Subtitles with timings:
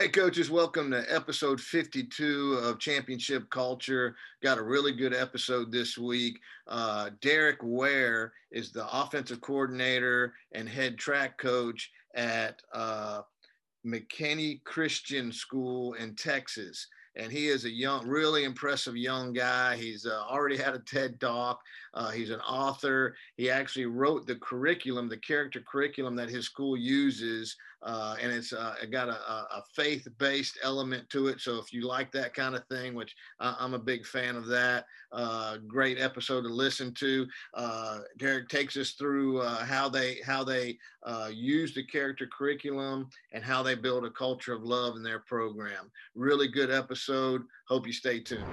[0.00, 4.16] Hey, coaches, welcome to episode 52 of Championship Culture.
[4.42, 6.40] Got a really good episode this week.
[6.66, 13.20] Uh, Darrick Ware is the offensive coordinator and head track coach at uh,
[13.86, 16.86] McKinney Christian School in Texas.
[17.16, 19.76] And he is a young, really impressive young guy.
[19.76, 21.60] He's uh, already had a TED talk.
[21.94, 23.14] Uh, he's an author.
[23.36, 28.52] He actually wrote the curriculum, the character curriculum that his school uses uh, and it's
[28.52, 31.40] uh, got a, a faith-based element to it.
[31.40, 34.46] So if you like that kind of thing, which I, am a big fan of
[34.46, 37.26] that, uh, great episode to listen to.
[37.54, 40.78] Uh, Darrick takes us through uh, how they how they
[41.30, 45.90] use the character curriculum and how they build a culture of love in their program.
[46.14, 47.42] Really good episode.
[47.66, 48.44] Hope you stay tuned.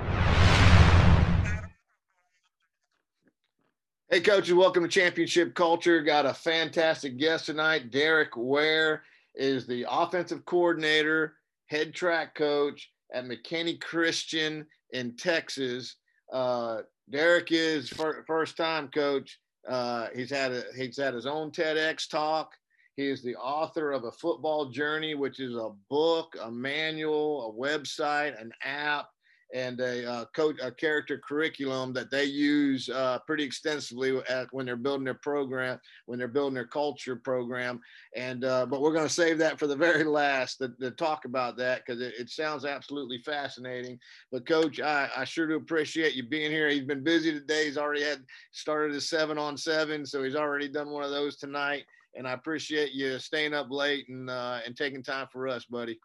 [4.09, 6.01] Hey, coaches, welcome to Championship Culture.
[6.01, 9.03] Got a fantastic guest tonight, Darrick Ware
[9.35, 11.33] is the offensive coordinator,
[11.65, 15.97] head track coach at McKinney Christian in Texas.
[16.31, 17.89] Uh, Darrick is
[18.25, 19.39] first time coach.
[19.67, 22.53] Uh, he's had a, he's had his own TEDx talk.
[22.95, 27.61] He is the author of a football journey, which is a book, a manual, a
[27.61, 29.09] website, an app
[29.53, 34.65] and a uh, coach a character curriculum that they use uh, pretty extensively at, when
[34.65, 37.79] they're building their program when they're building their culture program.
[38.15, 41.25] And uh, but we're going to save that for the very last to, to talk
[41.25, 43.97] about that because it, it, sounds absolutely fascinating.
[44.31, 46.69] But coach I, I sure do appreciate you being here.
[46.69, 47.65] He's been busy today.
[47.65, 51.37] He's already had started his seven on seven so he's already done one of those
[51.37, 51.83] tonight.
[52.15, 55.99] And i appreciate you staying up late and uh, and taking time for us buddy.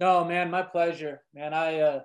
[0.00, 1.22] No man my pleasure.
[1.34, 2.00] Man i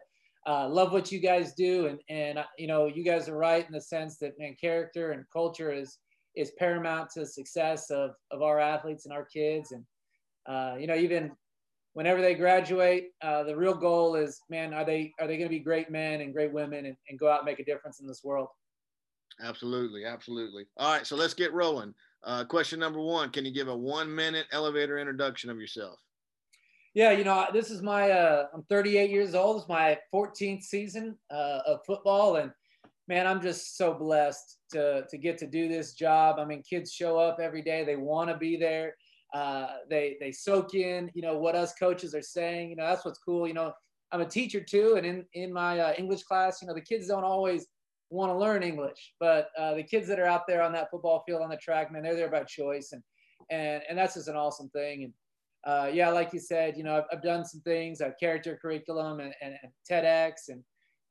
[0.47, 3.65] uh love what you guys do, and and uh, you know you guys are right
[3.65, 5.99] in the sense that man, character and culture is
[6.35, 9.83] is paramount to success of of our athletes and our kids, and
[10.47, 11.31] uh, you know even
[11.93, 15.55] whenever they graduate, uh, the real goal is man, are they are they going to
[15.55, 18.07] be great men and great women and, and go out and make a difference in
[18.07, 18.47] this world?
[19.41, 20.65] Absolutely, absolutely.
[20.77, 21.93] All right, so let's get rolling.
[22.23, 25.99] Uh, question number one: Can you give a one minute elevator introduction of yourself?
[26.93, 29.61] Yeah, you know, this is my, uh, I'm 38 years old.
[29.61, 32.35] It's my 14th season uh, of football.
[32.35, 32.51] And
[33.07, 36.37] man, I'm just so blessed to, to get to do this job.
[36.37, 37.85] I mean, kids show up every day.
[37.85, 38.95] They want to be there.
[39.33, 42.69] Uh, they, they soak in, you know, what us coaches are saying.
[42.69, 43.47] You know, that's what's cool.
[43.47, 43.71] You know,
[44.11, 44.95] I'm a teacher too.
[44.97, 47.67] And in, in my uh, English class, you know, the kids don't always
[48.09, 51.23] want to learn English, but uh, the kids that are out there on that football
[51.25, 52.91] field, on the track, man, they're there by choice.
[52.91, 53.01] And,
[53.49, 55.05] and, and that's just an awesome thing.
[55.05, 55.13] And,
[55.65, 59.19] uh, yeah, like you said, you know, I've, I've done some things, uh, character curriculum
[59.19, 60.63] and, and, and, TEDx and,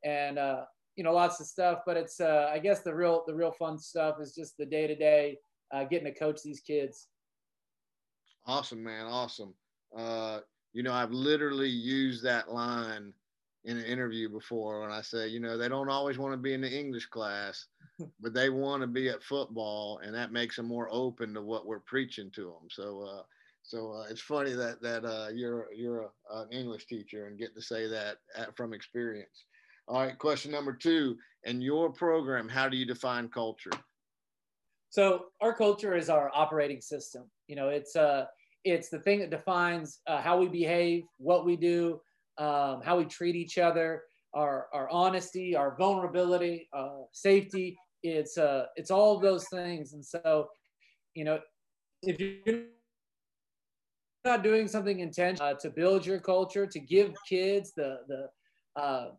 [0.03, 0.63] and, uh,
[0.95, 3.77] you know, lots of stuff, but it's, uh, I guess the real, the real fun
[3.79, 5.37] stuff is just the day to day,
[5.89, 7.07] getting to coach these kids.
[8.45, 9.05] Awesome, man.
[9.05, 9.53] Awesome.
[9.95, 10.39] Uh,
[10.73, 13.13] you know, I've literally used that line
[13.65, 16.53] in an interview before when I say, you know, they don't always want to be
[16.53, 17.67] in the English class,
[18.19, 21.67] but they want to be at football, and that makes them more open to what
[21.67, 22.69] we're preaching to them.
[22.69, 23.21] So, uh,
[23.63, 27.55] so uh, it's funny that that uh, you're you're a, an English teacher and get
[27.55, 29.45] to say that at, from experience.
[29.87, 31.17] All right, question number two.
[31.43, 33.71] In your program, how do you define culture?
[34.89, 37.23] So our culture is our operating system.
[37.47, 38.25] You know, it's uh,
[38.63, 42.01] it's the thing that defines uh, how we behave, what we do,
[42.37, 47.77] um, how we treat each other, our our honesty, our vulnerability, uh, safety.
[48.03, 49.93] It's uh, it's all those things.
[49.93, 50.49] And so,
[51.13, 51.39] you know,
[52.03, 52.65] if you're
[54.23, 59.09] not doing something intentional uh, to build your culture, to give kids the the uh,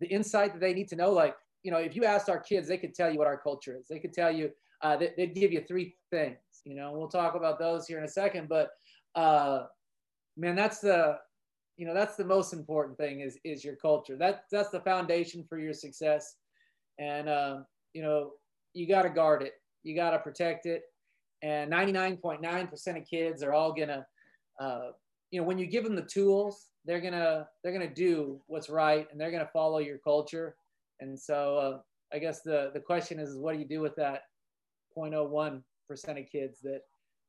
[0.00, 1.10] the insight that they need to know.
[1.10, 3.76] Like you know, if you asked our kids, they could tell you what our culture
[3.78, 3.86] is.
[3.88, 4.50] They could tell you.
[4.80, 6.38] Uh, they, would give you three things.
[6.64, 8.48] You know, we'll talk about those here in a second.
[8.48, 8.70] But
[9.16, 9.64] uh,
[10.36, 11.18] man, that's the
[11.76, 14.16] you know that's the most important thing is is your culture.
[14.16, 16.36] That that's the foundation for your success.
[16.98, 17.58] And uh,
[17.92, 18.32] you know,
[18.74, 19.54] you got to guard it.
[19.82, 20.82] You got to protect it.
[21.42, 24.04] And 99.9% of kids are all gonna
[24.58, 24.90] uh,
[25.30, 29.06] you know, when you give them the tools, they're gonna they're gonna do what's right
[29.10, 30.56] and they're gonna follow your culture.
[31.00, 31.78] And so uh,
[32.14, 34.22] I guess the the question is, is what do you do with that
[34.96, 36.80] 0.01 percent of kids that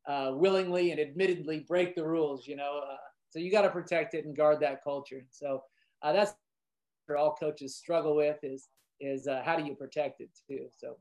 [0.07, 2.47] uh, willingly and admittedly break the rules?
[2.47, 2.95] You know, uh,
[3.29, 5.25] so you got to protect it and guard that culture.
[5.29, 5.63] So
[6.01, 6.33] uh, that's
[7.07, 8.69] what all coaches struggle with is
[9.01, 10.67] is uh, how do you protect it too?
[10.77, 10.97] So.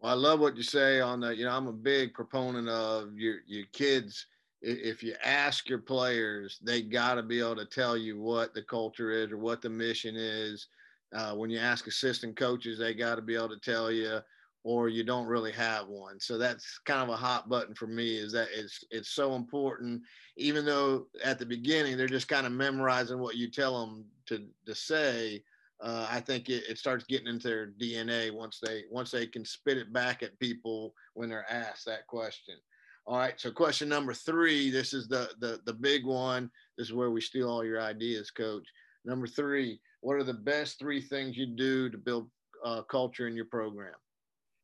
[0.00, 1.36] Well, I love what you say on that.
[1.36, 4.26] You know, I'm a big proponent of your your kids
[4.62, 8.62] if you ask your players, they got to be able to tell you what the
[8.62, 10.68] culture is or what the mission is.
[11.14, 14.20] Uh, when you ask assistant coaches, they got to be able to tell you
[14.62, 16.20] or you don't really have one.
[16.20, 20.02] So that's kind of a hot button for me is that it's it's so important
[20.36, 24.46] even though at the beginning they're just kind of memorizing what you tell them to
[24.66, 25.42] to say
[25.82, 29.44] uh, I think it, it starts getting into their DNA once they once they can
[29.44, 32.56] spit it back at people when they're asked that question.
[33.06, 34.70] All right, so question number three.
[34.70, 36.50] This is the the the big one.
[36.78, 38.66] This is where we steal all your ideas, Coach.
[39.04, 39.80] Number three.
[40.02, 42.30] What are the best three things you do to build
[42.64, 43.94] uh, culture in your program?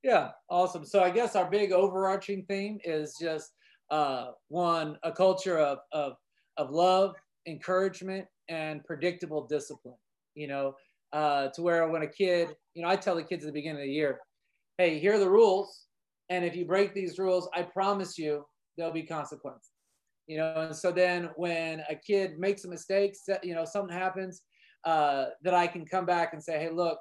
[0.02, 0.84] Yeah, awesome.
[0.84, 3.52] So I guess our big overarching theme is just
[3.90, 6.14] uh, one, a culture of, of,
[6.56, 7.16] of love,
[7.46, 9.96] encouragement, and predictable discipline.
[10.34, 10.74] You know,
[11.12, 13.82] uh, to where when a kid, you know, I tell the kids at the beginning
[13.82, 14.20] of the year,
[14.78, 15.85] hey, here are the rules.
[16.28, 18.44] And if you break these rules, I promise you
[18.76, 19.70] there'll be consequences.
[20.26, 23.14] You know, and so then when a kid makes a mistake,
[23.44, 24.43] you know, something happens,
[24.84, 26.99] uh, that I can come back and say, hey, look,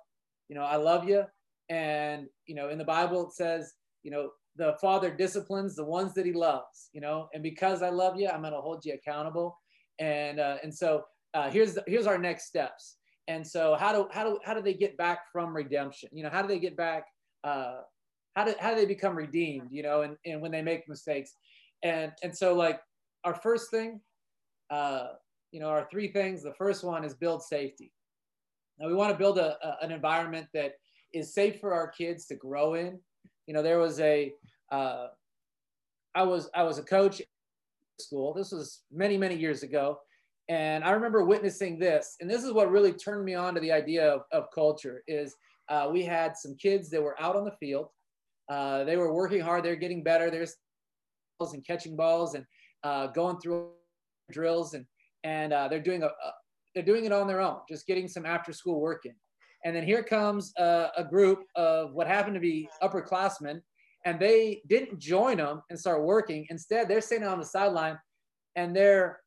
[0.48, 1.24] you know, I love you.
[1.70, 3.74] And, you know, in the Bible, it says,
[4.04, 7.90] you know, the father disciplines the ones that he loves, you know, and because I
[7.90, 9.58] love you, I'm going to hold you accountable.
[10.00, 12.98] And, uh, and so uh, here's, the, here's our next steps.
[13.28, 16.10] And so how do, how do, how do they get back from redemption?
[16.14, 17.06] You know, how do they get back,
[17.44, 17.82] uh,
[18.36, 21.34] how do, how do they become redeemed, you know, and, and when they make mistakes
[21.84, 22.80] and, and so like
[23.24, 24.02] our first thing,
[24.70, 25.10] uh,
[25.52, 27.92] you know, our three things, the first one is build safety.
[28.80, 30.74] Now we want to build a, a an environment that
[31.14, 33.00] is safe for our kids to grow in.
[33.48, 34.34] You know, there was a,
[34.72, 35.08] uh,
[36.14, 37.26] I was I was a coach in
[38.00, 38.34] school.
[38.34, 40.00] This was many many years ago,
[40.50, 42.18] and I remember witnessing this.
[42.20, 45.04] And this is what really turned me on to the idea of, of culture.
[45.08, 45.36] Is
[45.70, 47.88] uh, we had some kids that were out on the field.
[48.50, 49.64] Uh, they were working hard.
[49.64, 50.30] They're getting better.
[50.30, 50.56] There's
[51.40, 52.46] balls and catching balls and
[52.84, 53.70] uh, going through
[54.32, 54.86] drills and
[55.24, 56.32] and uh, they're doing a, a,
[56.76, 59.16] they're doing it on their own, just getting some after school work in.
[59.64, 63.62] And then here comes a, a group of what happened to be upperclassmen,
[64.06, 66.46] and they didn't join them and start working.
[66.52, 67.98] Instead, they're sitting on the sideline
[68.56, 69.20] and they're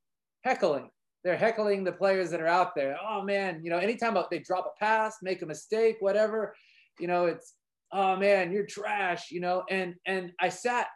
[0.44, 0.88] heckling.
[1.24, 2.96] They're heckling the players that are out there.
[3.02, 6.54] Oh man, you know, anytime they drop a pass, make a mistake, whatever,
[7.00, 7.54] you know, it's
[7.92, 9.64] oh man, you're trash, you know.
[9.70, 10.88] And and I sat,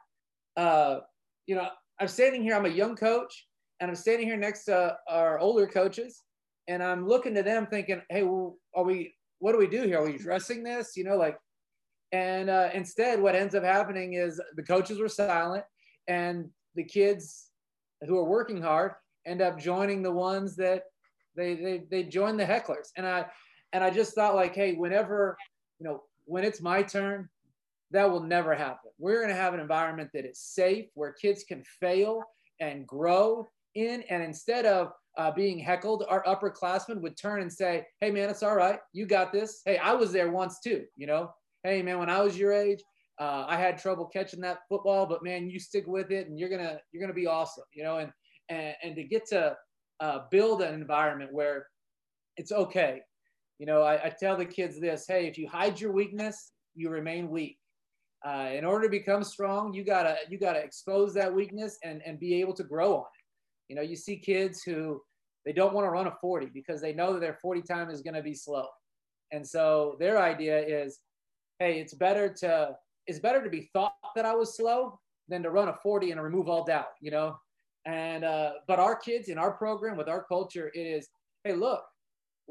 [0.56, 0.98] uh,
[1.46, 1.68] you know,
[2.00, 2.54] I'm standing here.
[2.54, 3.46] I'm a young coach,
[3.80, 6.22] and I'm standing here next to our older coaches,
[6.68, 9.98] and I'm looking to them, thinking, hey, well, are we what do we do here?
[9.98, 10.96] Are we addressing this?
[10.96, 11.36] You know, like,
[12.12, 15.64] and uh, instead, what ends up happening is the coaches were silent,
[16.08, 17.48] and the kids
[18.06, 18.92] who are working hard
[19.26, 20.82] end up joining the ones that
[21.36, 22.88] they they they join the hecklers.
[22.96, 23.26] And I
[23.72, 25.36] and I just thought like, hey, whenever
[25.78, 27.28] you know when it's my turn,
[27.90, 28.90] that will never happen.
[28.98, 32.22] We're going to have an environment that is safe where kids can fail
[32.60, 37.86] and grow in, and instead of uh, being heckled, our upperclassmen would turn and say,
[38.00, 38.78] "Hey, man, it's all right.
[38.92, 39.60] You got this.
[39.64, 40.84] Hey, I was there once too.
[40.96, 41.32] You know.
[41.64, 42.82] Hey, man, when I was your age,
[43.20, 46.48] uh, I had trouble catching that football, but man, you stick with it, and you're
[46.48, 47.64] gonna you're gonna be awesome.
[47.72, 47.98] You know.
[47.98, 48.12] And
[48.48, 49.56] and and to get to
[50.00, 51.66] uh, build an environment where
[52.36, 53.00] it's okay.
[53.62, 56.90] You know, I, I tell the kids this: Hey, if you hide your weakness, you
[56.90, 57.58] remain weak.
[58.26, 62.18] Uh, in order to become strong, you gotta you gotta expose that weakness and and
[62.18, 63.24] be able to grow on it.
[63.68, 65.00] You know, you see kids who
[65.46, 68.02] they don't want to run a 40 because they know that their 40 time is
[68.02, 68.66] going to be slow.
[69.30, 70.98] And so their idea is,
[71.60, 72.76] hey, it's better to
[73.06, 74.98] it's better to be thought that I was slow
[75.28, 77.36] than to run a 40 and remove all doubt, you know?
[77.86, 81.08] And uh, but our kids in our program with our culture, it is,
[81.44, 81.84] hey, look,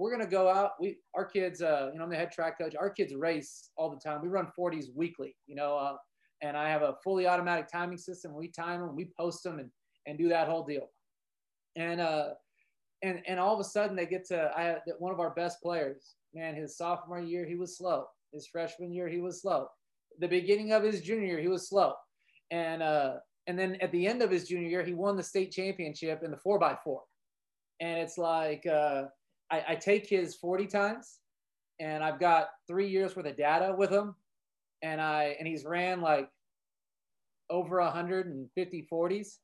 [0.01, 0.71] we're gonna go out.
[0.79, 2.75] We our kids, uh, you know, I'm the head track coach.
[2.75, 4.21] Our kids race all the time.
[4.21, 5.95] We run 40s weekly, you know, uh,
[6.41, 8.33] and I have a fully automatic timing system.
[8.33, 9.69] We time them, we post them, and
[10.07, 10.89] and do that whole deal
[11.75, 12.29] and uh,
[13.03, 16.15] and and all of a sudden they get to I one of our best players.
[16.33, 18.05] Man, his sophomore year he was slow.
[18.33, 19.67] His freshman year he was slow.
[20.19, 21.93] The beginning of his junior year he was slow,
[22.51, 23.15] and uh,
[23.47, 26.31] and then at the end of his junior year he won the state championship in
[26.31, 27.01] the four by four,
[27.79, 29.03] and it's like uh,
[29.51, 31.19] I, I take his forty times,
[31.79, 34.15] and I've got three years worth of data with him,
[34.81, 36.29] and I and he's ran like
[37.49, 39.37] over 150 40s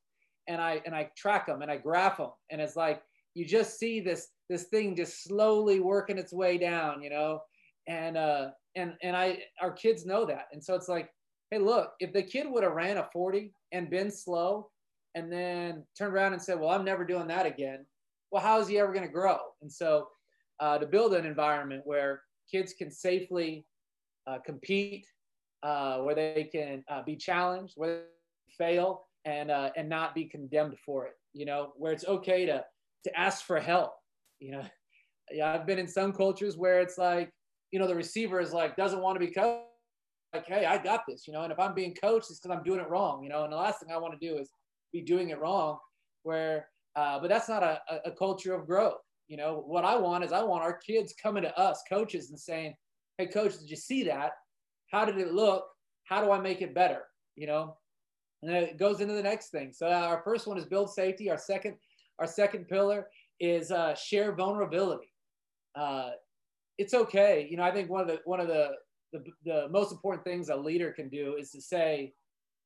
[0.48, 3.02] and I and I track them and I graph them, and it's like
[3.34, 7.40] you just see this this thing just slowly working its way down, you know,
[7.86, 11.10] and uh and and I our kids know that, and so it's like,
[11.50, 14.70] hey, look, if the kid would have ran a 40 and been slow,
[15.14, 17.84] and then turned around and said, well, I'm never doing that again.
[18.30, 19.38] Well, how is he ever going to grow?
[19.62, 20.08] And so
[20.60, 23.64] uh, to build an environment where kids can safely
[24.26, 25.06] uh, compete,
[25.62, 28.04] uh, where they can uh, be challenged, where
[28.48, 31.14] they fail, and uh, and not be condemned for it.
[31.32, 32.64] You know, where it's okay to
[33.04, 33.92] to ask for help.
[34.40, 34.64] You know,
[35.30, 37.30] yeah, I've been in some cultures where it's like,
[37.70, 39.64] you know, the receiver is like doesn't want to be coached.
[40.34, 41.42] like, hey, I got this, you know.
[41.42, 43.44] And if I'm being coached, it's because I'm doing it wrong, you know.
[43.44, 44.50] And the last thing I want to do is
[44.92, 45.78] be doing it wrong.
[46.22, 46.68] Where,
[46.98, 48.98] uh, but that's not a, a culture of growth.
[49.28, 52.40] You know, what I want is I want our kids coming to us, coaches, and
[52.40, 52.74] saying,
[53.18, 54.32] hey, coach, did you see that?
[54.90, 55.64] How did it look?
[56.08, 57.02] How do I make it better?
[57.36, 57.76] You know,
[58.42, 59.72] and it goes into the next thing.
[59.72, 61.30] So our first one is build safety.
[61.30, 61.76] Our second,
[62.18, 63.06] our second pillar
[63.38, 65.12] is uh, share vulnerability.
[65.76, 66.10] Uh,
[66.78, 67.46] it's okay.
[67.48, 68.70] You know, I think one of the one of the,
[69.12, 72.12] the the most important things a leader can do is to say,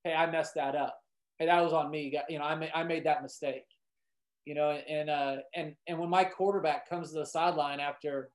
[0.04, 0.96] "Hey, I messed that up.
[1.38, 2.18] Hey, that was on me.
[2.30, 3.64] You know, I made I made that mistake."
[4.44, 8.30] You know, and uh, and and when my quarterback comes to the sideline after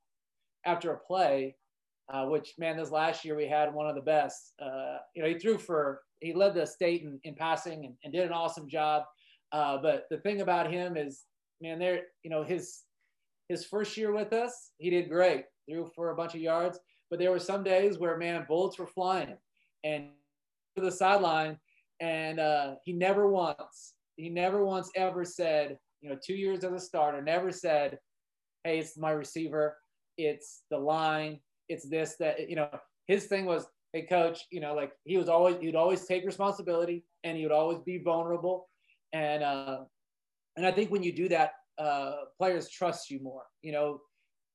[0.65, 1.55] after a play,
[2.11, 4.53] uh, which man, this last year we had one of the best.
[4.61, 8.13] Uh, you know, he threw for he led the state in, in passing and, and
[8.13, 9.03] did an awesome job.
[9.51, 11.23] Uh, but the thing about him is,
[11.61, 12.83] man, there, you know, his
[13.49, 16.79] his first year with us, he did great, threw for a bunch of yards.
[17.09, 19.37] But there were some days where, man, bullets were flying,
[19.83, 20.09] and
[20.75, 21.57] to the sideline,
[21.99, 26.73] and uh, he never once, he never once ever said, you know, two years as
[26.73, 27.99] a starter, never said,
[28.63, 29.77] "Hey, it's my receiver,
[30.17, 31.39] it's the line,
[31.69, 32.69] it's this that." You know,
[33.07, 37.05] his thing was, hey coach you know like he was always he'd always take responsibility
[37.23, 38.69] and he would always be vulnerable.
[39.13, 39.79] And uh
[40.57, 44.01] and i think when you do that uh players trust you more you know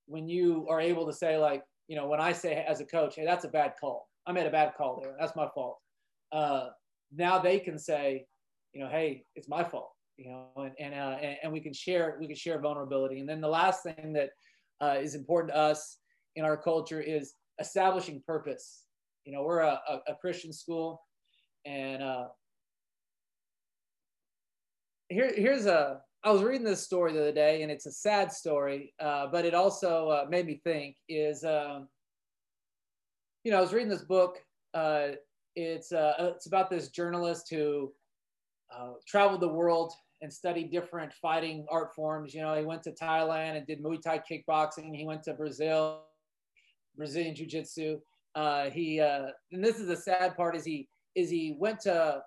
[0.07, 3.15] when you are able to say like you know when i say as a coach
[3.17, 4.09] hey that's a bad call.
[4.27, 5.17] I made a bad call there.
[5.19, 5.79] That's my fault.
[6.31, 6.69] Uh
[7.15, 8.27] now they can say
[8.73, 11.73] you know hey it's my fault you know and and, uh, and, and we can
[11.73, 14.31] share we can share vulnerability and then the last thing that
[14.81, 15.99] uh, is important to us
[16.37, 18.83] in our culture is establishing purpose
[19.25, 21.01] you know, we're a, a, a Christian school,
[21.65, 22.29] and uh,
[25.09, 26.01] here, here's a.
[26.25, 29.45] I was reading this story the other day, and it's a sad story, uh, but
[29.45, 30.97] it also uh, made me think.
[31.09, 31.89] Is um,
[33.45, 34.39] you know, I was reading this book.
[34.75, 35.09] Uh,
[35.55, 37.93] it's uh, it's about this journalist who
[38.77, 42.33] uh, traveled the world and studied different fighting art forms.
[42.33, 44.95] You know, he went to Thailand and did Muay Thai kickboxing.
[44.97, 46.05] He went to Brazil,
[46.97, 47.99] Brazilian Jiu Jitsu
[48.35, 52.23] uh, he uh, and this is the sad part is he is he went to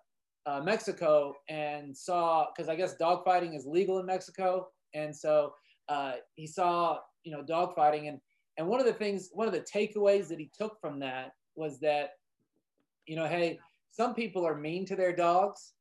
[0.46, 5.54] uh, Mexico and saw because I guess dogfighting is legal in Mexico, and so
[5.90, 8.20] uh, he saw you know dogfighting and
[8.58, 11.80] and one of the things one of the takeaways that he took from that was
[11.80, 12.12] that
[13.08, 13.60] you know hey
[13.92, 15.74] some people are mean to their dogs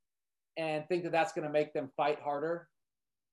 [0.57, 2.69] and think that that's going to make them fight harder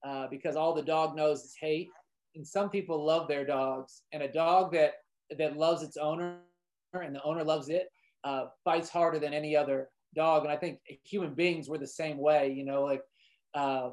[0.05, 1.89] uh, because all the dog knows is hate
[2.35, 4.93] and some people love their dogs and a dog that
[5.37, 6.37] that loves its owner
[6.93, 7.87] and the owner loves it,
[8.23, 10.43] uh, fights harder than any other dog.
[10.43, 12.51] And I think human beings were the same way.
[12.51, 13.01] You know, like
[13.53, 13.91] uh,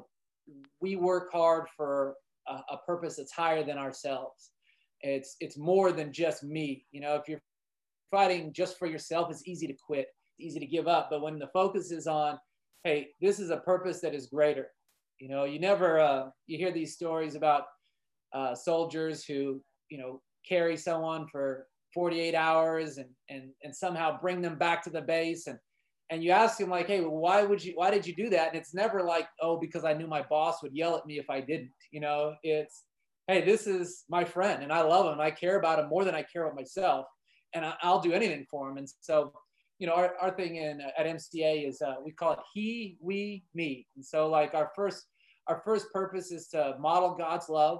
[0.81, 2.15] we work hard for
[2.47, 4.51] a, a, purpose that's higher than ourselves.
[5.01, 6.85] It's it's more than just me.
[6.91, 7.41] You know, if you're
[8.11, 10.07] fighting just for yourself, it's easy to quit,
[10.37, 11.09] it's easy to give up.
[11.09, 12.37] But when the focus is on,
[12.83, 14.67] hey, this is a purpose that is greater.
[15.19, 17.63] You know, you never uh, you hear these stories about
[18.33, 24.41] uh, soldiers who you know carry someone for 48 hours and, and, and somehow bring
[24.41, 25.47] them back to the base.
[25.47, 25.57] And,
[26.09, 28.49] and you ask them like, Hey, why would you, why did you do that?
[28.49, 31.29] And it's never like, Oh, because I knew my boss would yell at me if
[31.29, 32.83] I didn't, you know, it's,
[33.27, 35.19] Hey, this is my friend and I love him.
[35.19, 37.05] I care about him more than I care about myself
[37.53, 38.77] and I, will do anything for him.
[38.77, 39.33] And so,
[39.79, 43.43] you know, our, our thing in at MCA is uh, we call it he, we,
[43.53, 43.87] me.
[43.95, 45.05] And so like our first,
[45.47, 47.79] our first purpose is to model God's love,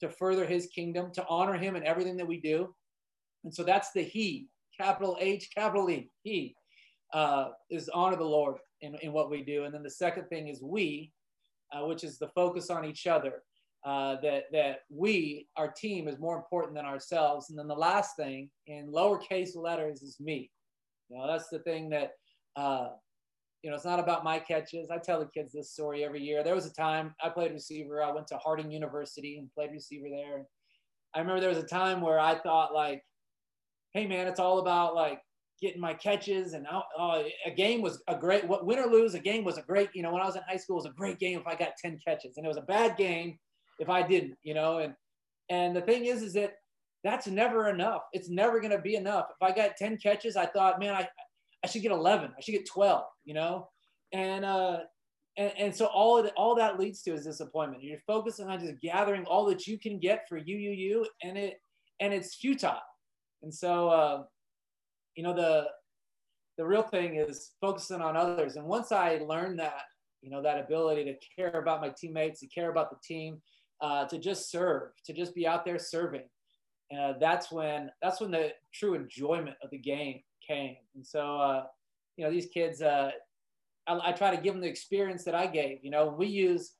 [0.00, 2.74] to further his kingdom, to honor him in everything that we do
[3.44, 6.10] and so that's the He, capital H, capital E.
[6.22, 6.54] He
[7.12, 9.64] uh, is honor the Lord in, in what we do.
[9.64, 11.12] And then the second thing is we,
[11.72, 13.42] uh, which is the focus on each other.
[13.82, 17.48] Uh, that that we, our team, is more important than ourselves.
[17.48, 20.50] And then the last thing in lowercase letters is me.
[21.10, 22.12] You know, that's the thing that
[22.56, 22.88] uh,
[23.62, 24.90] you know, it's not about my catches.
[24.90, 26.42] I tell the kids this story every year.
[26.42, 28.02] There was a time I played receiver.
[28.02, 30.46] I went to Harding University and played receiver there.
[31.14, 33.02] I remember there was a time where I thought like,
[33.92, 35.20] hey man, it's all about like
[35.60, 39.44] getting my catches and uh, a game was a great win or lose a game
[39.44, 41.18] was a great you know when i was in high school it was a great
[41.18, 43.38] game if i got 10 catches and it was a bad game
[43.78, 44.94] if i didn't you know and
[45.50, 46.54] and the thing is is that
[47.02, 48.02] that's never enough.
[48.12, 49.26] It's never going to be enough.
[49.30, 51.08] If i got 10 catches i thought man i
[51.64, 53.68] i should get 11 i should get 12 you know?
[54.12, 54.80] And uh
[55.36, 57.82] and, and so all of the, all that leads to is disappointment.
[57.82, 61.38] You're focusing on just gathering all that you can get for you you you and
[61.38, 61.60] it
[62.00, 62.80] and it's futile.
[63.42, 64.22] And so, uh,
[65.14, 65.68] you know, the
[66.58, 68.56] the real thing is focusing on others.
[68.56, 69.82] And once I learned that,
[70.20, 73.40] you know, that ability to care about my teammates, to care about the team,
[73.80, 76.28] uh, to just serve, to just be out there serving,
[76.98, 80.76] uh, that's when that's when the true enjoyment of the game came.
[80.94, 81.64] And so, uh,
[82.16, 83.10] you know, these kids, uh,
[83.86, 85.78] I, I, try to give them the experience that I gave.
[85.82, 86.72] You know, we use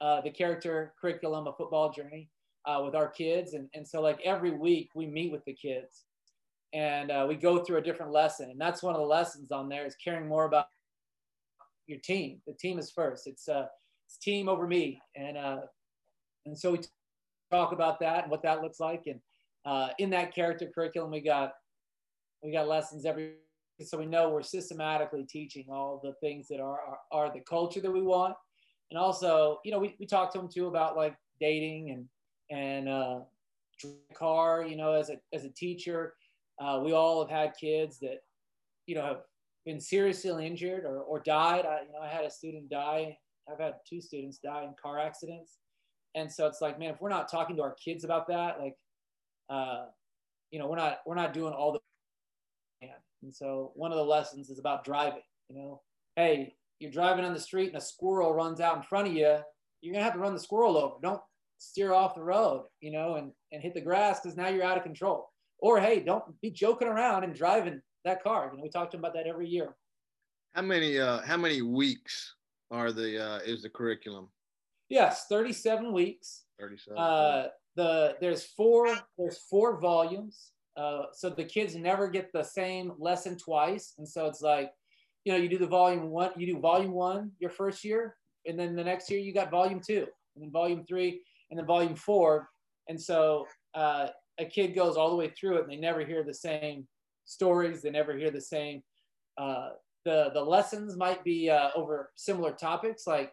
[0.00, 2.30] uh, the character curriculum of Football Journey
[2.64, 6.04] uh, with our kids, and and so like every week we meet with the kids,
[6.72, 9.68] and uh, we go through a different lesson, and that's one of the lessons on
[9.68, 10.66] there is caring more about
[11.86, 12.40] your team.
[12.46, 13.26] The team is first.
[13.26, 13.66] It's uh,
[14.06, 15.60] it's team over me, and uh,
[16.46, 16.80] and so we
[17.50, 19.20] talk about that and what that looks like, and
[19.68, 21.52] uh, in that character curriculum we got
[22.42, 23.34] we got lessons every
[23.84, 27.80] so we know we're systematically teaching all the things that are, are, are the culture
[27.80, 28.34] that we want.
[28.90, 32.06] And also you know we, we talk to them too about like dating and
[32.50, 33.20] and uh
[34.14, 36.14] car you know as a as a teacher.
[36.60, 38.20] Uh, we all have had kids that
[38.86, 39.20] you know have
[39.66, 41.66] been seriously injured or, or died.
[41.66, 43.18] I, you know i had a student die.
[43.50, 45.58] I've had two students die in car accidents.
[46.14, 48.74] And so it's like man if we're not talking to our kids about that like
[49.48, 49.86] uh
[50.50, 51.80] you know we're not we're not doing all the
[53.22, 55.22] and so one of the lessons is about driving.
[55.48, 55.82] You know,
[56.16, 59.38] hey, you're driving on the street and a squirrel runs out in front of you.
[59.80, 60.94] You're gonna have to run the squirrel over.
[61.02, 61.20] Don't
[61.58, 64.76] steer off the road, you know, and, and hit the grass because now you're out
[64.76, 65.30] of control.
[65.58, 68.50] Or hey, don't be joking around and driving that car.
[68.50, 69.74] You know, we talk to them about that every year.
[70.52, 72.34] How many uh how many weeks
[72.70, 74.28] are the uh is the curriculum?
[74.88, 76.44] Yes, 37 weeks.
[76.60, 76.98] 37.
[76.98, 78.84] Uh the there's four
[79.16, 80.50] there's four volumes.
[80.76, 83.94] Uh, so the kids never get the same lesson twice.
[83.98, 84.70] And so it's like,
[85.24, 88.16] you know, you do the volume one, you do volume one your first year,
[88.46, 91.66] and then the next year you got volume two, and then volume three, and then
[91.66, 92.48] volume four.
[92.88, 94.08] And so uh,
[94.38, 96.86] a kid goes all the way through it, and they never hear the same
[97.24, 97.82] stories.
[97.82, 98.82] They never hear the same.
[99.36, 99.70] Uh,
[100.04, 103.32] the the lessons might be uh, over similar topics, like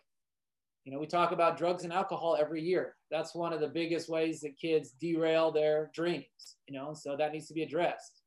[0.85, 2.95] you know, we talk about drugs and alcohol every year.
[3.09, 6.25] That's one of the biggest ways that kids derail their dreams.
[6.67, 8.21] You know, so that needs to be addressed.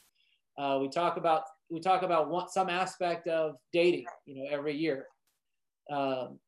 [0.58, 4.06] Uh, we talk about we talk about one, some aspect of dating.
[4.26, 5.06] You know, every year.
[5.90, 6.40] Um,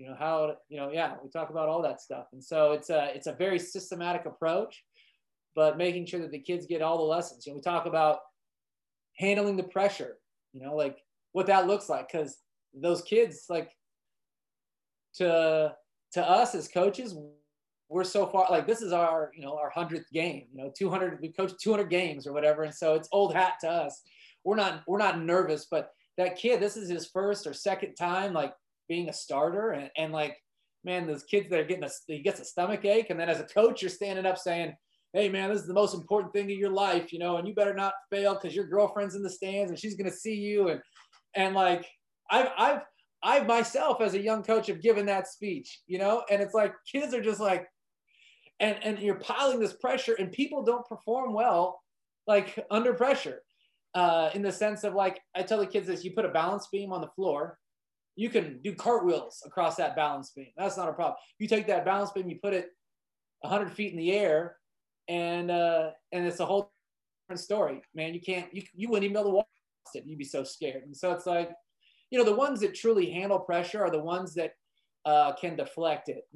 [0.00, 2.88] you know how you know yeah we talk about all that stuff and so it's
[2.88, 4.82] a it's a very systematic approach
[5.54, 8.20] but making sure that the kids get all the lessons you know we talk about
[9.18, 10.16] handling the pressure
[10.54, 10.96] you know like
[11.32, 12.38] what that looks like because
[12.72, 13.72] those kids like
[15.14, 15.74] to
[16.12, 17.14] to us as coaches,
[17.88, 20.44] we're so far like this is our you know our hundredth game.
[20.52, 23.68] You know, 200 we coached 200 games or whatever, and so it's old hat to
[23.68, 24.00] us.
[24.44, 28.32] We're not we're not nervous, but that kid, this is his first or second time
[28.32, 28.54] like
[28.88, 30.36] being a starter, and, and like
[30.84, 33.40] man, those kids that are getting a he gets a stomach ache, and then as
[33.40, 34.74] a coach, you're standing up saying.
[35.12, 37.52] Hey man, this is the most important thing of your life, you know, and you
[37.52, 40.80] better not fail because your girlfriend's in the stands and she's gonna see you and
[41.34, 41.84] and like
[42.30, 42.80] I've I've
[43.22, 46.74] I myself, as a young coach, have given that speech, you know, and it's like
[46.90, 47.68] kids are just like,
[48.60, 51.82] and and you're piling this pressure, and people don't perform well,
[52.26, 53.42] like under pressure,
[53.94, 56.68] uh, in the sense of like I tell the kids this: you put a balance
[56.72, 57.58] beam on the floor,
[58.16, 60.48] you can do cartwheels across that balance beam.
[60.56, 61.16] That's not a problem.
[61.38, 62.68] You take that balance beam, you put it
[63.40, 64.56] 100 feet in the air,
[65.08, 66.72] and uh, and it's a whole
[67.24, 68.14] different story, man.
[68.14, 69.46] You can't, you you wouldn't even be able to watch
[69.94, 70.04] it.
[70.06, 70.84] You'd be so scared.
[70.84, 71.50] And so it's like
[72.10, 74.54] you know, the ones that truly handle pressure are the ones that
[75.04, 76.28] uh, can deflect it,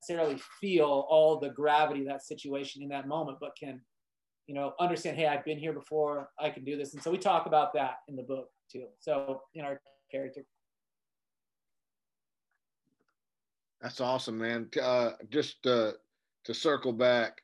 [0.00, 3.80] necessarily feel all the gravity of that situation in that moment, but can,
[4.46, 6.94] you know, understand, hey, I've been here before, I can do this.
[6.94, 8.86] And so we talk about that in the book too.
[9.00, 10.42] So in our character.
[13.80, 14.68] That's awesome, man.
[14.80, 15.92] Uh, just uh,
[16.44, 17.42] to circle back,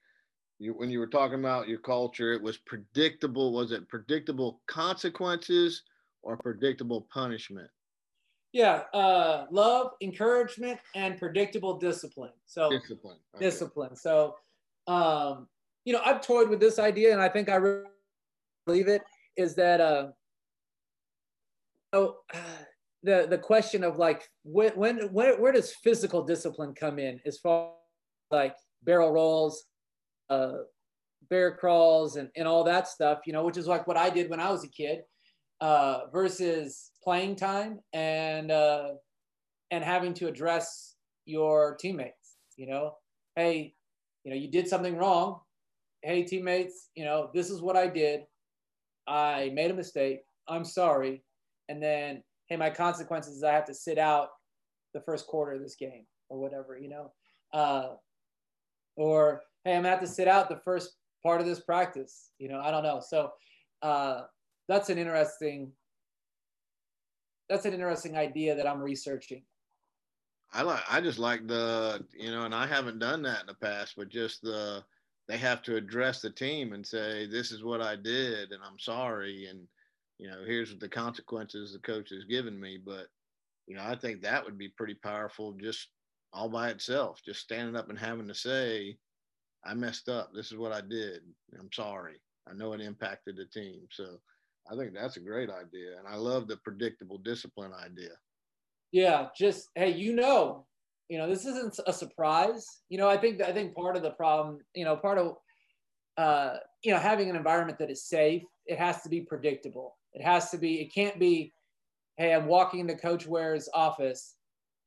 [0.61, 3.53] you, when you were talking about your culture, it was predictable.
[3.53, 5.83] Was it predictable consequences?
[6.23, 7.71] Or predictable punishment?
[8.53, 12.33] Yeah, uh, love, encouragement, and predictable discipline.
[12.47, 13.45] So discipline, okay.
[13.45, 13.95] discipline.
[13.95, 14.37] So,
[14.87, 15.49] um,
[15.85, 17.85] you know, I've toyed with this idea, and I think I really
[18.67, 19.03] believe it.
[19.37, 20.09] Is that uh,
[21.93, 22.17] oh,
[23.03, 27.39] the the question of like when when where, where does physical discipline come in as
[27.39, 27.73] far as
[28.31, 29.65] like barrel rolls,
[30.31, 30.55] uh,
[31.29, 33.21] bear crawls, and and all that stuff.
[33.27, 35.01] You know, which is like what I did when I was a kid
[35.61, 38.91] uh, versus playing time and uh,
[39.71, 42.37] and having to address your teammates.
[42.57, 42.95] You know,
[43.37, 43.75] hey,
[44.25, 45.41] you know, you did something wrong.
[46.03, 48.23] Hey, teammates, you know, this is what I did.
[49.07, 50.21] I made a mistake.
[50.47, 51.23] I'm sorry.
[51.69, 54.29] And then, hey, my consequences is I have to sit out
[54.95, 57.13] the first quarter of this game or whatever, you know.
[57.53, 57.95] Uh,
[58.97, 62.31] or hey, I'm gonna have to sit out the first part of this practice.
[62.39, 63.01] You know, I don't know.
[63.07, 63.31] So
[63.83, 64.23] uh,
[64.69, 65.73] that's an interesting
[67.49, 69.43] that's an interesting idea that I'm researching.
[70.53, 73.55] I like I just like the you know, and I haven't done that in the
[73.55, 74.85] past, but just the
[75.29, 78.79] they have to address the team and say this is what I did and I'm
[78.79, 79.67] sorry and
[80.19, 82.79] you know, here's the consequences the coach has given me.
[82.85, 83.07] But,
[83.67, 85.89] you know, I think that would be pretty powerful just
[86.33, 88.99] all by itself, just standing up and having to say,
[89.65, 90.31] I messed up.
[90.35, 91.23] This is what I did.
[91.59, 92.21] I'm sorry.
[92.49, 93.83] I know it impacted the team.
[93.91, 94.21] So
[94.71, 95.99] I think that's a great idea.
[95.99, 98.11] And I love the predictable discipline idea.
[98.93, 100.67] Yeah, just hey, you know,
[101.09, 102.67] you know, this isn't a surprise.
[102.89, 105.37] You know, I think I think part of the problem, you know, part of
[106.19, 109.97] uh, you know, having an environment that is safe, it has to be predictable.
[110.13, 111.53] It has to be, it can't be,
[112.17, 114.35] hey, I'm walking into Coach Ware's office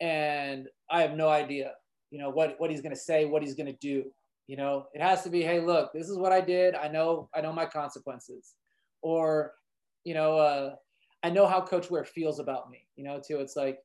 [0.01, 1.71] and I have no idea,
[2.09, 4.11] you know, what, what he's going to say, what he's going to do.
[4.47, 6.75] You know, it has to be, hey, look, this is what I did.
[6.75, 8.55] I know, I know my consequences.
[9.01, 9.53] Or,
[10.03, 10.75] you know, uh,
[11.23, 13.39] I know how Coach Ware feels about me, you know, too.
[13.39, 13.79] It's like,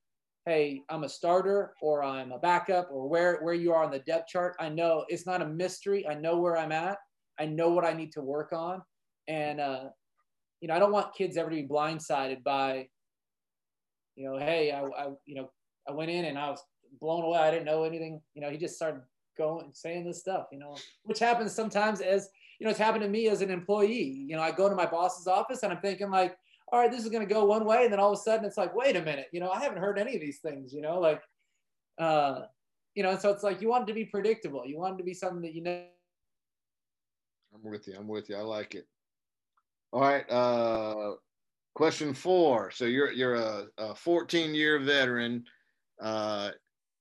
[0.46, 3.98] hey, I'm a starter or I'm a backup or where, where you are on the
[4.00, 4.54] depth chart.
[4.60, 6.06] I know it's not a mystery.
[6.06, 6.98] I know where I'm at.
[7.38, 8.80] I know what I need to work on.
[9.28, 9.84] And, uh,
[10.60, 12.88] you know, I don't want kids ever to be blindsided by,
[14.14, 15.50] you know, hey, I, I, you know,
[15.88, 16.62] I went in and I was
[17.00, 17.38] blown away.
[17.38, 18.22] I didn't know anything.
[18.34, 19.02] You know, he just started
[19.36, 23.08] going saying this stuff, you know, which happens sometimes as, you know, it's happened to
[23.08, 24.24] me as an employee.
[24.28, 26.36] You know, I go to my boss's office and I'm thinking like,
[26.72, 27.84] all right, this is going to go one way.
[27.84, 29.78] And then all of a sudden it's like, wait a minute, you know, I haven't
[29.78, 31.22] heard any of these things, you know, like,
[31.98, 32.42] uh,
[32.94, 34.64] you know, so it's like you want it to be predictable.
[34.66, 35.84] You want it to be something that you know.
[37.54, 37.94] I'm with you.
[37.96, 38.36] I'm with you.
[38.36, 38.86] I like it.
[39.92, 40.28] All right.
[40.30, 41.12] Uh,
[41.74, 42.70] question four.
[42.70, 45.44] So you're you're a, a 14 year veteran,
[46.02, 46.50] uh,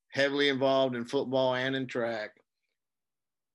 [0.09, 2.31] heavily involved in football and in track.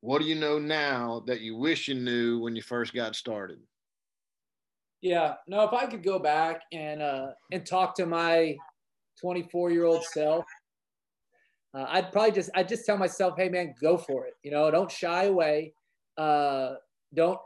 [0.00, 3.58] What do you know now that you wish you knew when you first got started?
[5.02, 5.34] Yeah.
[5.46, 8.56] No, if I could go back and uh, and talk to my
[9.20, 10.44] 24 year old self,
[11.74, 14.34] uh, I'd probably just I'd just tell myself, hey man, go for it.
[14.42, 15.74] You know, don't shy away.
[16.16, 16.74] Uh,
[17.14, 17.38] don't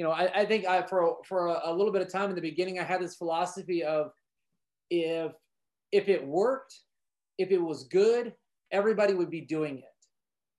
[0.00, 2.34] you know, I, I think I, for, for a, a little bit of time in
[2.34, 4.12] the beginning, I had this philosophy of
[4.88, 5.32] if,
[5.92, 6.74] if it worked,
[7.36, 8.32] if it was good,
[8.72, 9.84] everybody would be doing it.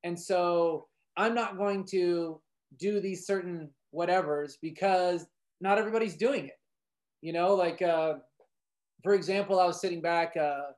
[0.03, 0.87] And so
[1.21, 2.41] I'm not going to
[2.79, 5.27] do these certain whatevers because
[5.59, 6.57] not everybody's doing it.
[7.21, 8.13] You know, like, uh,
[9.03, 10.71] for example, I was sitting back, uh,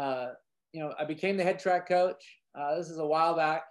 [0.00, 0.28] uh,
[0.72, 2.24] you know, I became the head track coach.
[2.56, 3.64] Uh, this is a while back.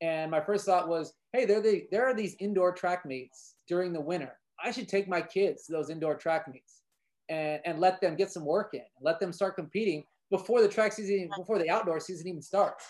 [0.00, 3.92] And my first thought was, hey, there, the, there are these indoor track meets during
[3.92, 4.38] the winter.
[4.64, 6.82] I should take my kids to those indoor track meets
[7.28, 10.92] and, and let them get some work in, let them start competing before the track
[10.92, 12.84] season, before the outdoor season even starts.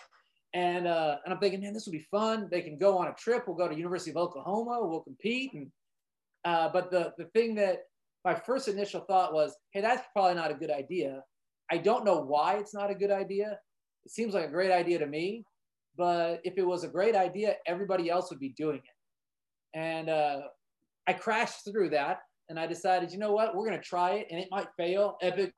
[0.54, 2.48] And, uh, and I'm thinking, man, this will be fun.
[2.50, 3.44] They can go on a trip.
[3.46, 4.78] We'll go to University of Oklahoma.
[4.80, 5.52] We'll compete.
[5.52, 5.70] And,
[6.44, 7.80] uh, but the, the thing that
[8.24, 11.22] my first initial thought was, hey, that's probably not a good idea.
[11.70, 13.58] I don't know why it's not a good idea.
[14.04, 15.44] It seems like a great idea to me,
[15.96, 19.78] but if it was a great idea, everybody else would be doing it.
[19.78, 20.40] And uh,
[21.06, 24.28] I crashed through that and I decided, you know what, we're going to try it
[24.30, 25.52] and it might fail, epic,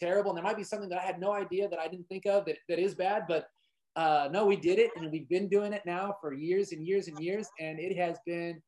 [0.00, 0.30] terrible.
[0.30, 2.44] And there might be something that I had no idea that I didn't think of
[2.44, 3.46] that, that is bad, but
[3.96, 7.08] uh, no, we did it and we've been doing it now for years and years
[7.08, 7.48] and years.
[7.60, 8.60] And it has been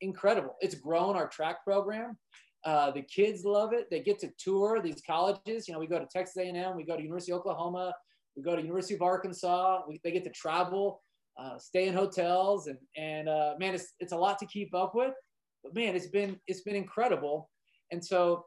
[0.00, 0.54] incredible.
[0.60, 2.16] It's grown our track program.
[2.64, 3.88] Uh, the kids love it.
[3.90, 5.66] They get to tour these colleges.
[5.66, 7.92] You know, we go to Texas A&M, we go to University of Oklahoma,
[8.36, 9.82] we go to University of Arkansas.
[9.88, 11.02] We, they get to travel,
[11.38, 14.94] uh, stay in hotels, and and uh, man, it's it's a lot to keep up
[14.94, 15.14] with.
[15.62, 17.50] But man, it's been it's been incredible.
[17.90, 18.44] And so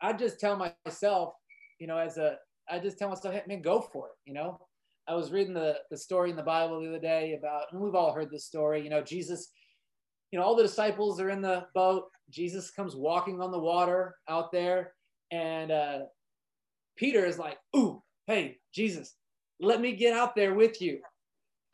[0.00, 1.34] I just tell myself,
[1.78, 2.36] you know, as a
[2.70, 4.14] I just tell myself, hey, man, go for it.
[4.24, 4.58] You know,
[5.10, 7.96] I was reading the the story in the Bible the other day about, and we've
[7.96, 8.82] all heard this story.
[8.82, 9.50] You know, Jesus.
[10.30, 12.04] You know, all the disciples are in the boat.
[12.30, 14.92] Jesus comes walking on the water out there,
[15.32, 15.98] and uh,
[16.96, 19.16] Peter is like, "Ooh, hey, Jesus,
[19.58, 21.00] let me get out there with you."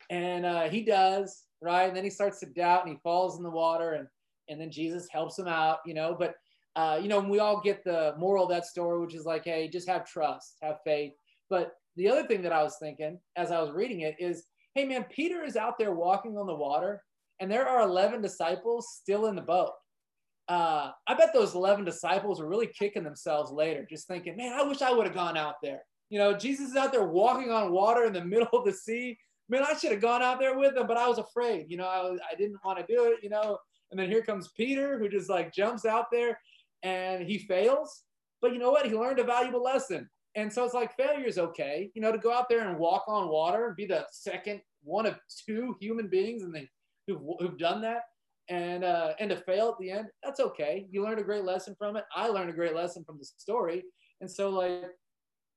[0.09, 1.87] And uh, he does, right?
[1.87, 4.07] And then he starts to doubt, and he falls in the water, and
[4.49, 6.15] and then Jesus helps him out, you know.
[6.17, 6.33] But
[6.75, 9.67] uh, you know, we all get the moral of that story, which is like, hey,
[9.67, 11.13] just have trust, have faith.
[11.51, 14.85] But the other thing that I was thinking as I was reading it is, hey,
[14.85, 17.01] man, Peter is out there walking on the water,
[17.39, 19.71] and there are 11 disciples still in the boat.
[20.47, 24.63] Uh, I bet those 11 disciples were really kicking themselves later, just thinking, man, I
[24.63, 25.81] wish I would have gone out there.
[26.09, 29.17] You know, Jesus is out there walking on water in the middle of the sea.
[29.49, 31.65] Man, I should have gone out there with him, but I was afraid.
[31.69, 33.19] You know, I, I didn't want to do it.
[33.23, 33.57] You know,
[33.91, 36.39] and then here comes Peter, who just like jumps out there
[36.83, 38.03] and he fails.
[38.41, 38.85] But you know what?
[38.85, 40.09] He learned a valuable lesson.
[40.37, 43.03] And so it's like failure is okay, you know, to go out there and walk
[43.07, 46.69] on water, and be the second one of two human beings and they
[47.07, 48.03] who've, who've done that,
[48.47, 50.87] and uh, and to fail at the end, that's okay.
[50.91, 52.05] You learned a great lesson from it.
[52.15, 53.83] I learned a great lesson from the story.
[54.21, 54.83] And so like,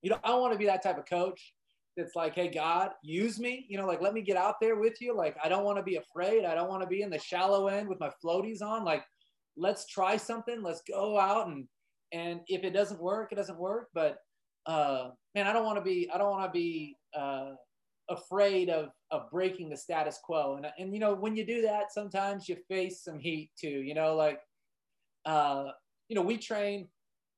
[0.00, 1.52] you know, I want to be that type of coach
[1.96, 3.66] that's like, hey, God, use me.
[3.68, 5.14] You know, like, let me get out there with you.
[5.14, 6.46] Like, I don't want to be afraid.
[6.46, 8.84] I don't want to be in the shallow end with my floaties on.
[8.84, 9.04] Like,
[9.58, 10.62] let's try something.
[10.62, 11.68] Let's go out and
[12.12, 13.88] And if it doesn't work, it doesn't work.
[13.92, 14.16] But
[14.66, 17.52] uh, man, I don't want to be I don't want to be uh,
[18.08, 20.56] afraid of of breaking the status quo.
[20.56, 23.68] And and you know when you do that, sometimes you face some heat too.
[23.68, 24.40] You know, like
[25.26, 25.66] uh,
[26.08, 26.88] you know we train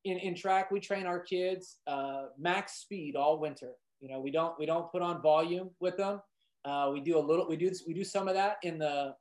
[0.05, 0.71] in in track.
[0.71, 3.73] We train our kids uh, max speed all winter.
[4.01, 6.21] You know, we don't we don't put on volume with them.
[6.65, 7.49] Uh, we do a little.
[7.49, 9.15] We do we do some of that in the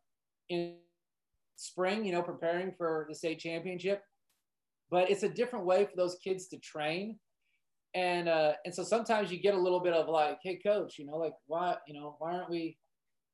[0.50, 0.76] in
[1.56, 2.04] spring.
[2.06, 4.04] You know, preparing for the state championship.
[4.90, 7.18] But it's a different way for those kids to train
[7.94, 11.06] and uh, and so sometimes you get a little bit of like, hey, coach, you
[11.06, 12.78] know, like why, you know, why aren't we?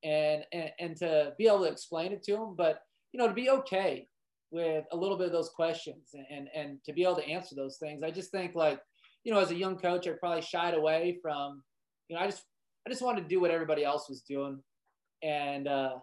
[0.03, 2.79] And and and to be able to explain it to them, but
[3.11, 4.07] you know, to be okay
[4.51, 7.55] with a little bit of those questions and and, and to be able to answer
[7.55, 8.03] those things.
[8.03, 8.79] I just think like,
[9.23, 11.61] you know, as a young coach, I probably shied away from,
[12.07, 12.43] you know, I just
[12.85, 14.59] I just wanted to do what everybody else was doing,
[15.21, 15.95] and uh,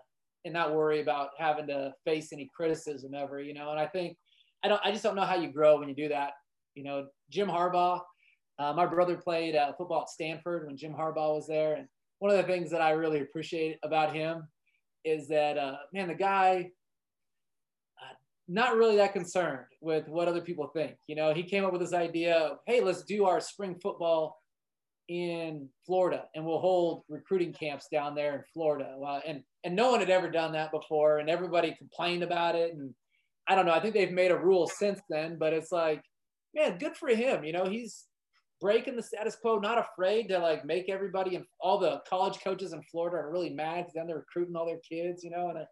[0.44, 3.70] and not worry about having to face any criticism ever, you know.
[3.70, 4.16] And I think
[4.64, 6.32] I don't I just don't know how you grow when you do that.
[6.74, 8.00] You know, Jim Harbaugh
[8.58, 11.88] uh, my brother played uh, football at Stanford when Jim Harbaugh was there, and
[12.18, 14.48] one of the things that I really appreciate about him
[15.04, 16.70] is that uh, man, the guy
[18.00, 18.14] uh,
[18.48, 20.96] not really that concerned with what other people think.
[21.06, 24.40] You know, he came up with this idea of, hey, let's do our spring football
[25.08, 28.94] in Florida, and we'll hold recruiting camps down there in Florida.
[28.96, 32.74] Well, and and no one had ever done that before, and everybody complained about it.
[32.74, 32.94] And
[33.46, 33.74] I don't know.
[33.74, 36.02] I think they've made a rule since then, but it's like,
[36.54, 37.44] man, good for him.
[37.44, 38.06] You know, he's
[38.64, 42.72] breaking the status quo, not afraid to like make everybody and all the college coaches
[42.72, 45.50] in Florida are really mad because then they're recruiting all their kids, you know.
[45.50, 45.64] And I,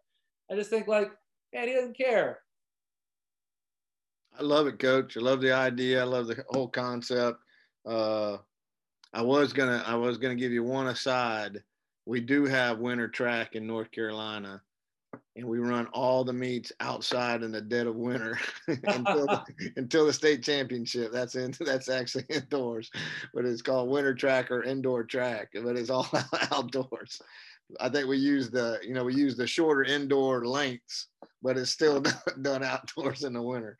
[0.51, 1.09] I just think like,
[1.51, 2.41] man, he doesn't care.
[4.37, 5.17] I love it, coach.
[5.17, 6.01] I love the idea.
[6.01, 7.39] I love the whole concept.
[7.83, 8.37] Uh,
[9.11, 11.63] I was gonna, I was gonna give you one aside.
[12.05, 14.61] We do have winter track in North Carolina
[15.35, 19.43] and we run all the meets outside in the dead of winter until, the,
[19.77, 21.11] until the state championship.
[21.11, 22.91] That's in that's actually indoors,
[23.33, 26.07] but it's called winter track or indoor track, but it's all
[26.51, 27.21] outdoors.
[27.79, 31.07] I think we use the you know we use the shorter indoor lengths,
[31.41, 32.03] but it's still
[32.41, 33.77] done outdoors in the winter.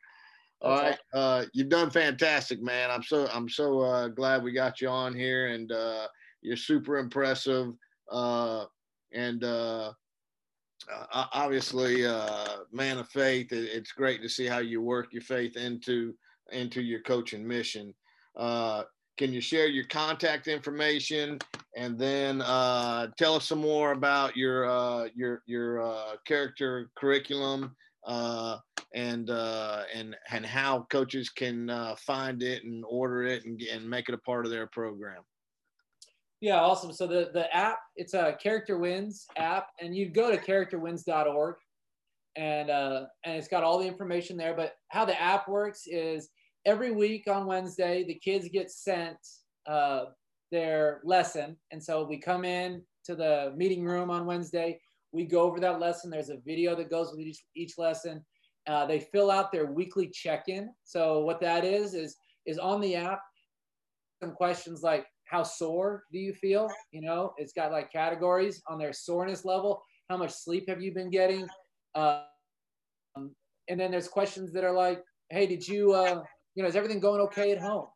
[0.60, 2.90] All right, uh, you've done fantastic, man.
[2.90, 6.08] I'm so I'm so uh, glad we got you on here, and uh,
[6.40, 7.74] you're super impressive.
[8.10, 8.64] Uh,
[9.12, 9.44] and
[10.92, 13.52] uh, obviously uh, man of faith.
[13.52, 16.14] it's great to see how you work your faith into
[16.52, 17.94] into your coaching mission.
[18.36, 18.82] Uh,
[19.16, 21.38] can you share your contact information
[21.76, 27.74] and then uh, tell us some more about your uh, your your uh, character curriculum
[28.06, 34.14] and and and how coaches can find it and order it and, and make it
[34.14, 35.22] a part of their program?
[36.44, 36.92] Yeah, awesome.
[36.92, 41.54] So the the app, it's a Character Wins app, and you go to characterwins.org,
[42.36, 44.54] and uh, and it's got all the information there.
[44.54, 46.28] But how the app works is
[46.66, 49.16] every week on Wednesday, the kids get sent
[49.66, 50.04] uh,
[50.52, 54.78] their lesson, and so we come in to the meeting room on Wednesday.
[55.12, 56.10] We go over that lesson.
[56.10, 58.22] There's a video that goes with each, each lesson.
[58.66, 60.68] Uh, they fill out their weekly check-in.
[60.84, 63.22] So what that is is is on the app.
[64.20, 66.68] Some questions like how sore do you feel?
[66.92, 69.82] You know, it's got like categories on their soreness level.
[70.08, 71.48] How much sleep have you been getting?
[71.94, 72.24] Um,
[73.68, 76.22] and then there's questions that are like, hey, did you, uh,
[76.54, 77.86] you know, is everything going okay at home?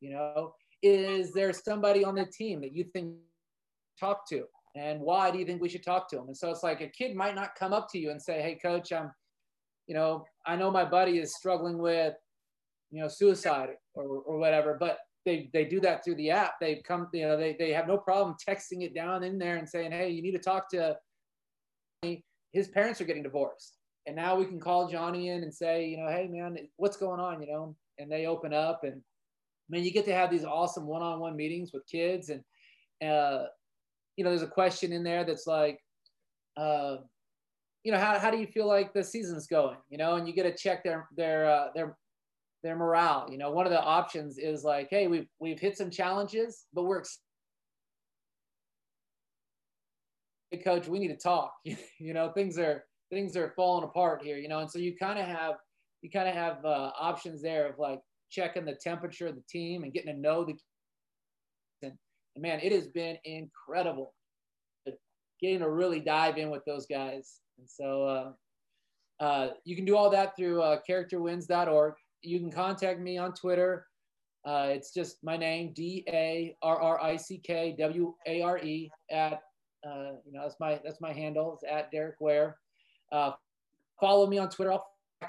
[0.00, 3.14] You know, is there somebody on the team that you think
[3.98, 4.44] talk to?
[4.74, 6.26] And why do you think we should talk to them?
[6.28, 8.58] And so it's like a kid might not come up to you and say, hey,
[8.60, 9.10] coach, I'm,
[9.86, 12.14] you know, I know my buddy is struggling with,
[12.90, 16.54] you know, suicide or, or whatever, but they they do that through the app.
[16.60, 19.68] They come, you know, they they have no problem texting it down in there and
[19.68, 20.96] saying, "Hey, you need to talk to."
[22.52, 25.96] His parents are getting divorced, and now we can call Johnny in and say, you
[25.96, 29.84] know, "Hey, man, what's going on?" You know, and they open up, and I mean,
[29.84, 32.42] you get to have these awesome one-on-one meetings with kids, and
[33.08, 33.46] uh,
[34.16, 35.78] you know, there's a question in there that's like,
[36.56, 36.96] uh,
[37.84, 39.78] you know, how how do you feel like the season's going?
[39.88, 41.96] You know, and you get to check their their uh, their
[42.62, 43.28] their morale.
[43.30, 46.84] You know, one of the options is like, hey, we've we've hit some challenges, but
[46.84, 47.02] we're
[50.50, 51.54] hey, coach, we need to talk.
[51.64, 54.36] you know, things are things are falling apart here.
[54.36, 55.54] You know, and so you kind of have
[56.02, 59.82] you kind of have uh, options there of like checking the temperature of the team
[59.82, 60.54] and getting to know the.
[61.82, 61.92] And,
[62.34, 64.14] and man, it has been incredible
[65.42, 67.40] getting to really dive in with those guys.
[67.58, 68.04] And so
[69.20, 73.32] uh, uh, you can do all that through uh, characterwins.org you can contact me on
[73.32, 73.86] Twitter.
[74.44, 78.58] Uh, it's just my name, D A R R I C K W A R
[78.58, 79.42] E at
[79.86, 81.54] uh, you know that's my that's my handle.
[81.54, 82.58] It's at Darrick Ware.
[83.12, 83.32] Uh,
[84.00, 84.76] follow me on Twitter.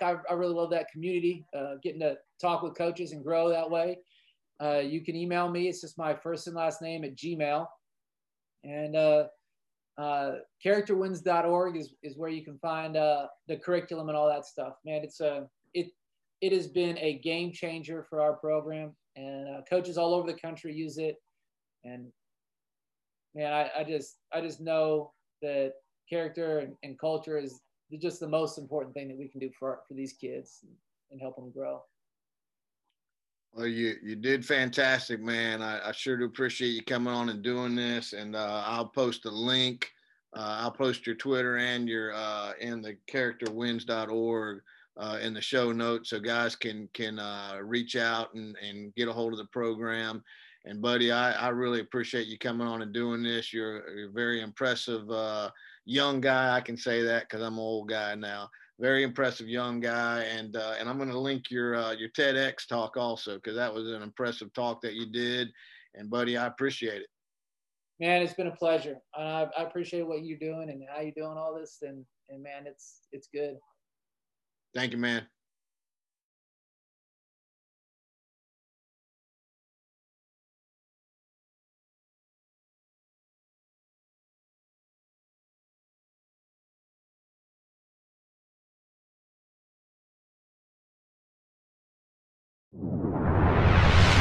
[0.01, 3.69] I, I really love that community, uh, getting to talk with coaches and grow that
[3.69, 3.99] way.
[4.61, 5.67] Uh, you can email me.
[5.67, 7.67] It's just my first and last name at Gmail.
[8.63, 9.25] And uh,
[10.63, 14.75] characterwins.org is, is where you can find uh, the curriculum and all that stuff.
[14.85, 15.87] Man, it's a it
[16.43, 20.37] it has been a game changer for our program, and uh, coaches all over the
[20.37, 21.15] country use it.
[21.85, 22.07] And
[23.33, 25.75] man, I, I just I just know that
[26.09, 27.61] character and, and culture is
[28.01, 30.73] just the most important thing that we can do for for these kids and,
[31.11, 31.81] and help them grow.
[33.53, 35.61] Well, you you did fantastic, man.
[35.61, 38.11] I, I, sure do appreciate you coming on and doing this.
[38.11, 39.89] And uh, I'll post a link.
[40.35, 44.61] Uh, I'll post your Twitter and your uh, in the characterwins.org
[44.97, 49.07] uh, in the show notes, so guys can can uh, reach out and and get
[49.07, 50.23] a hold of the program.
[50.65, 53.51] And buddy, I, I really appreciate you coming on and doing this.
[53.51, 55.49] You're, a very impressive uh,
[55.83, 56.55] young guy.
[56.55, 60.23] I can say that because I'm an old guy now very impressive young guy.
[60.23, 63.73] And uh, and I'm going to link your uh, your TEDx talk also because that
[63.73, 65.49] was an impressive talk that you did.
[65.95, 67.07] And buddy, I appreciate it.
[67.99, 68.97] Man, it's been a pleasure.
[69.15, 71.79] I, I appreciate what you're doing and how you're doing all this.
[71.81, 73.57] And and man, it's it's good.
[74.73, 75.27] Thank you, man.
[92.73, 94.12] you